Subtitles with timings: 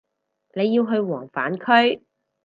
[0.55, 2.01] 你要去黃泛區